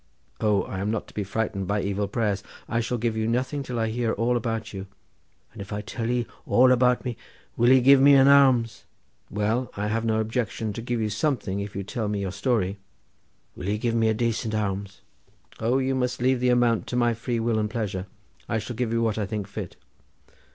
"O, 0.39 0.63
I 0.63 0.79
am 0.79 0.89
not 0.89 1.05
to 1.09 1.13
be 1.13 1.23
frightened 1.23 1.67
by 1.67 1.83
evil 1.83 2.07
prayers! 2.07 2.41
I 2.67 2.79
shall 2.79 2.97
give 2.97 3.15
you 3.15 3.27
nothing 3.27 3.61
till 3.61 3.77
I 3.77 3.89
hear 3.89 4.13
all 4.13 4.35
about 4.35 4.73
you." 4.73 4.87
"If 5.55 5.71
I 5.71 5.81
tell 5.81 6.09
ye 6.09 6.25
all 6.47 6.71
about 6.71 7.05
me 7.05 7.17
will 7.55 7.69
ye 7.69 7.81
give 7.81 8.01
me 8.01 8.15
an 8.15 8.27
alms?" 8.27 8.85
"Well, 9.29 9.69
I 9.77 9.89
have 9.89 10.03
no 10.03 10.19
objection 10.19 10.73
to 10.73 10.81
give 10.81 10.99
you 10.99 11.11
something 11.11 11.59
if 11.59 11.75
you 11.75 11.83
tell 11.83 12.07
me 12.07 12.19
your 12.21 12.31
story." 12.31 12.77
"Will 13.55 13.69
ye 13.69 13.77
give 13.77 13.93
me 13.93 14.09
a 14.09 14.13
dacent 14.15 14.55
alms?" 14.55 15.01
"O, 15.59 15.77
you 15.77 15.93
must 15.93 16.19
leave 16.19 16.39
the 16.39 16.49
amount 16.49 16.87
to 16.87 16.95
my 16.95 17.13
free 17.13 17.39
will 17.39 17.59
and 17.59 17.69
pleasure. 17.69 18.07
I 18.49 18.57
shall 18.57 18.75
give 18.75 18.91
you 18.91 19.03
what 19.03 19.19
I 19.19 19.27
think 19.27 19.47
fit." 19.47 19.75